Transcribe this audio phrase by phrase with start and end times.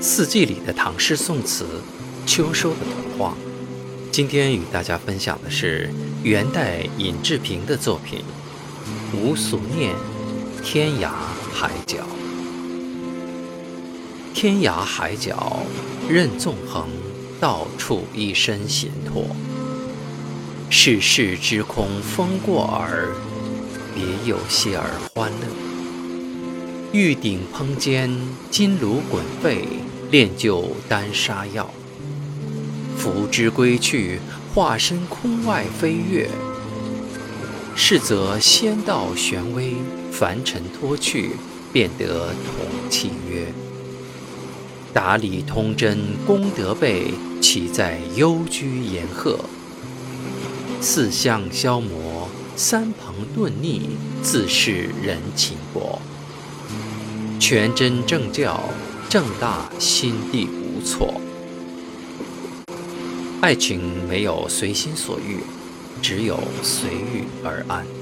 [0.00, 1.66] 四季里的唐诗宋词，
[2.24, 3.34] 秋收的童话。
[4.12, 5.90] 今天与大家分享的是
[6.22, 8.20] 元代尹志平的作品
[9.16, 9.92] 《无俗念·
[10.62, 11.10] 天涯
[11.52, 11.98] 海角》。
[14.32, 15.64] 天涯海角
[16.08, 16.86] 任纵横，
[17.40, 19.26] 到处一身闲拓。
[20.70, 23.08] 世事之空风过耳，
[23.96, 25.48] 别有些儿欢乐。
[26.90, 28.10] 玉鼎烹煎，
[28.50, 29.68] 金炉滚沸，
[30.10, 31.68] 炼就丹砂药。
[32.96, 34.20] 扶之归去，
[34.54, 36.30] 化身空外飞跃。
[37.76, 39.74] 是则仙道玄微，
[40.10, 41.32] 凡尘脱去，
[41.74, 43.52] 便得同契约。
[44.94, 47.12] 达理通真，功德备，
[47.42, 49.38] 岂在幽居岩壑？
[50.80, 53.90] 四象消磨，三朋顿逆，
[54.22, 55.97] 自是人情薄。
[57.38, 58.60] 全真正教，
[59.08, 61.20] 正大心地无错。
[63.40, 65.38] 爱情没有随心所欲，
[66.02, 67.97] 只有随遇而安。